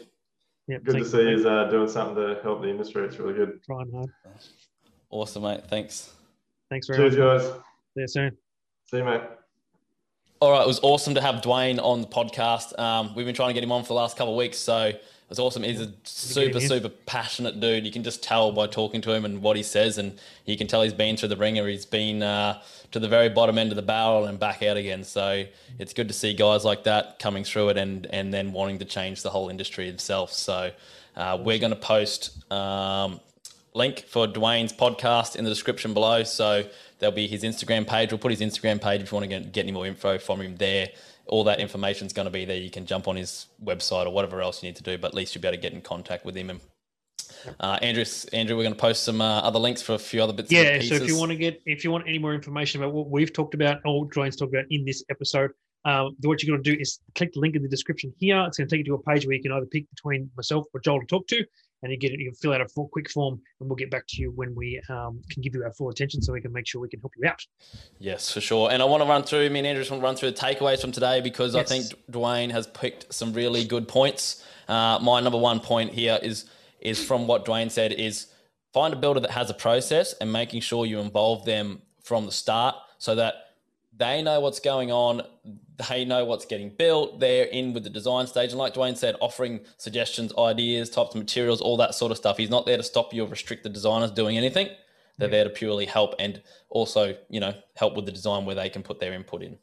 [0.68, 3.04] Yep, good to see you uh, doing something to help the industry.
[3.06, 3.62] It's really good.
[3.64, 4.10] Trying hard.
[5.10, 5.62] Awesome, mate.
[5.66, 6.12] Thanks.
[6.68, 7.40] Thanks very Cheers, much.
[7.40, 7.52] guys.
[7.94, 8.36] See you soon.
[8.90, 9.22] See you, mate.
[10.40, 12.78] All right, it was awesome to have Duayne on the podcast.
[12.78, 14.92] Um, we've been trying to get him on for the last couple of weeks, so
[15.30, 15.62] it's awesome.
[15.62, 17.84] He's a super, super passionate dude.
[17.84, 20.66] You can just tell by talking to him and what he says, and you can
[20.66, 21.68] tell he's been through the ringer.
[21.68, 22.62] He's been uh,
[22.92, 25.04] to the very bottom end of the barrel and back out again.
[25.04, 25.44] So
[25.78, 28.86] it's good to see guys like that coming through it and and then wanting to
[28.86, 30.32] change the whole industry itself.
[30.32, 30.70] So
[31.14, 33.20] uh, we're going to post um,
[33.74, 36.22] link for Duayne's podcast in the description below.
[36.22, 36.64] So
[37.00, 38.12] there'll be his Instagram page.
[38.12, 40.40] We'll put his Instagram page if you want to get, get any more info from
[40.40, 40.88] him there
[41.28, 42.56] all that information is going to be there.
[42.56, 45.14] You can jump on his website or whatever else you need to do, but at
[45.14, 46.50] least you'll be able to get in contact with him.
[46.50, 46.60] And
[47.60, 50.32] uh, Andrew, Andrew, we're going to post some uh, other links for a few other
[50.32, 50.50] bits.
[50.50, 53.10] Yeah, so if you want to get, if you want any more information about what
[53.10, 55.50] we've talked about or Duayne's talked about in this episode,
[55.84, 58.42] um, what you're going to do is click the link in the description here.
[58.46, 60.66] It's going to take you to a page where you can either pick between myself
[60.74, 61.44] or Joel to talk to,
[61.82, 62.20] and you get it.
[62.20, 64.54] You can fill out a full, quick form, and we'll get back to you when
[64.54, 67.00] we um, can give you our full attention, so we can make sure we can
[67.00, 67.40] help you out.
[67.98, 68.70] Yes, for sure.
[68.70, 69.48] And I want to run through.
[69.50, 71.64] Me and Andrew just want to run through the takeaways from today because yes.
[71.64, 74.44] I think Duayne has picked some really good points.
[74.68, 76.46] Uh, my number one point here is
[76.80, 78.28] is from what Duayne said is
[78.72, 82.32] find a builder that has a process and making sure you involve them from the
[82.32, 83.34] start so that
[83.96, 85.22] they know what's going on
[85.88, 87.20] they know what's getting built.
[87.20, 88.50] They're in with the design stage.
[88.50, 92.36] And like Duayne said, offering suggestions, ideas, types of materials, all that sort of stuff.
[92.36, 94.68] He's not there to stop you or restrict the designers doing anything.
[95.18, 95.32] They're yeah.
[95.32, 98.82] there to purely help and also, you know, help with the design where they can
[98.82, 99.58] put their input in.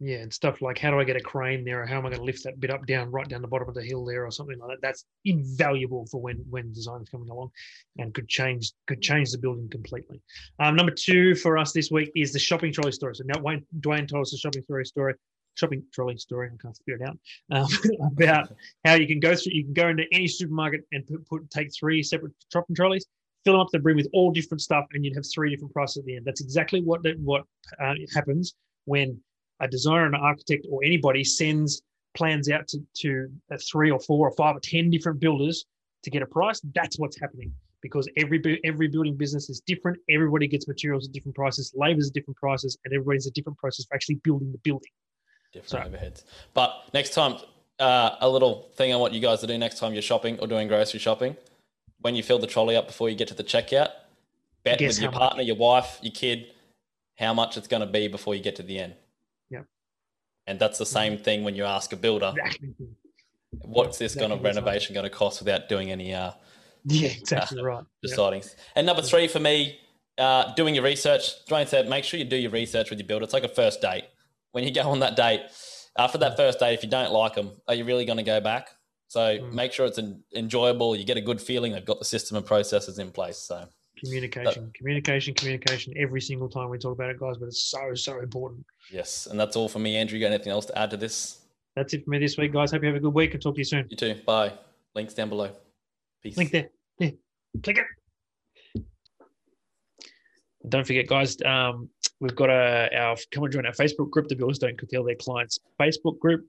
[0.00, 2.08] Yeah, and stuff like how do I get a crane there, or how am I
[2.08, 4.26] going to lift that bit up, down, right down the bottom of the hill there,
[4.26, 4.82] or something like that.
[4.82, 7.50] That's invaluable for when when design is coming along,
[7.98, 10.20] and could change could change the building completely.
[10.58, 13.14] Um, number two for us this week is the shopping trolley story.
[13.14, 15.14] So now Duayne, Duayne told us the shopping trolley story
[15.54, 16.50] shopping trolley story.
[16.52, 17.18] I can't figure it out
[17.50, 17.68] um,
[18.12, 18.52] about
[18.84, 19.52] how you can go through.
[19.52, 23.06] You can go into any supermarket and put, put take three separate shopping trolleys,
[23.44, 25.72] fill them up to the brim with all different stuff, and you'd have three different
[25.72, 26.24] prices at the end.
[26.24, 27.42] That's exactly what what
[27.80, 29.20] uh, happens when
[29.60, 31.82] a designer, an architect, or anybody sends
[32.14, 35.64] plans out to to uh, three or four or five or ten different builders
[36.02, 36.60] to get a price.
[36.74, 39.98] That's what's happening because every every building business is different.
[40.10, 43.86] Everybody gets materials at different prices, labor's at different prices, and everybody's a different process
[43.86, 44.90] for actually building the building
[45.54, 45.88] different Sorry.
[45.88, 46.24] overheads.
[46.52, 47.36] But next time,
[47.78, 50.46] uh, a little thing I want you guys to do next time you're shopping or
[50.46, 51.36] doing grocery shopping,
[52.00, 53.88] when you fill the trolley up before you get to the checkout,
[54.64, 55.46] bet with your partner, much.
[55.46, 56.52] your wife, your kid,
[57.16, 58.94] how much it's going to be before you get to the end.
[59.50, 59.62] Yeah.
[60.46, 62.74] And that's the same thing when you ask a builder, exactly.
[63.62, 64.36] what's this exactly.
[64.36, 66.32] kind of renovation going to cost without doing any uh,
[66.84, 67.84] yeah, exactly uh, right.
[68.02, 68.40] Deciding.
[68.40, 68.50] Yep.
[68.76, 69.78] And number three for me,
[70.18, 71.44] uh, doing your research.
[71.46, 73.24] Duayne said, make sure you do your research with your builder.
[73.24, 74.04] It's like a first date
[74.54, 75.42] when you go on that date,
[75.98, 78.40] after that first date, if you don't like them, are you really going to go
[78.40, 78.68] back?
[79.08, 79.52] So mm.
[79.52, 80.94] make sure it's an enjoyable.
[80.94, 81.72] You get a good feeling.
[81.72, 83.38] They've got the system and processes in place.
[83.38, 83.66] So
[83.98, 85.92] communication, that, communication, communication.
[85.96, 88.64] Every single time we talk about it, guys, but it's so so important.
[88.92, 89.96] Yes, and that's all for me.
[89.96, 91.40] Andrew, you got anything else to add to this?
[91.74, 92.70] That's it for me this week, guys.
[92.70, 93.86] Hope you have a good week and talk to you soon.
[93.90, 94.20] You too.
[94.24, 94.52] Bye.
[94.94, 95.50] Links down below.
[96.22, 96.36] Peace.
[96.36, 96.70] Link there.
[97.00, 97.10] Yeah.
[97.60, 98.84] Click it.
[100.68, 101.36] Don't forget, guys.
[101.44, 101.90] Um,
[102.24, 105.14] We've got a, our come and join our Facebook group, the Builders Don't Curtail Their
[105.14, 106.46] Clients Facebook group.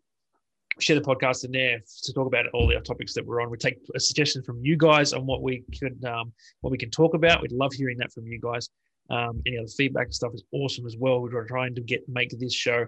[0.79, 3.49] Share the podcast in there to talk about all the topics that we're on.
[3.49, 6.91] We take a suggestion from you guys on what we could, um, what we can
[6.91, 7.41] talk about.
[7.41, 8.69] We'd love hearing that from you guys.
[9.09, 11.19] Um, any other feedback and stuff is awesome as well.
[11.19, 12.85] We're trying to get make this show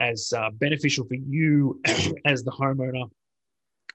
[0.00, 1.80] as uh, beneficial for you
[2.26, 3.10] as the homeowner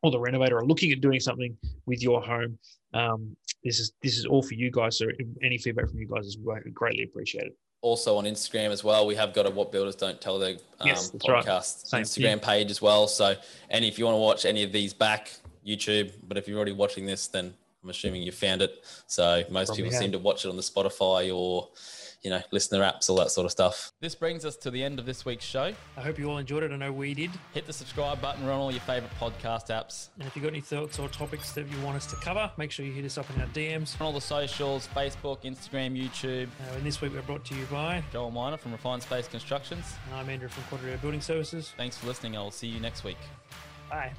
[0.04, 2.60] or the renovator are looking at doing something with your home.
[2.94, 4.98] Um, this is this is all for you guys.
[4.98, 5.08] So
[5.42, 7.54] any feedback from you guys is greatly appreciated
[7.86, 9.06] also on Instagram as well.
[9.06, 12.04] We have got a What Builders Don't Tell Their um, yes, podcast right.
[12.04, 13.08] Instagram page as well.
[13.08, 13.36] So,
[13.70, 15.32] and if you want to watch any of these back,
[15.66, 16.12] YouTube.
[16.28, 17.54] But if you're already watching this, then
[17.84, 18.84] I'm assuming you found it.
[19.06, 21.70] So most Probably people seem to watch it on the Spotify or
[22.26, 23.94] you know, listener apps, all that sort of stuff.
[24.02, 25.72] This brings us to the end of this week's show.
[25.96, 26.72] I hope you all enjoyed it.
[26.72, 27.30] I know we did.
[27.54, 28.44] Hit the subscribe button.
[28.44, 30.10] We're on all your favorite podcast apps.
[30.18, 32.72] And if you've got any thoughts or topics that you want us to cover, make
[32.72, 34.00] sure you hit us up in our DMs.
[34.02, 36.48] On all the socials Facebook, Instagram, YouTube.
[36.48, 39.86] Uh, and this week we're brought to you by Joel Miner from Refined Space Constructions.
[40.08, 41.74] And I'm Andrew from Quadrio Building Services.
[41.78, 42.36] Thanks for listening.
[42.36, 43.20] I'll see you next week.
[43.88, 44.14] Bye.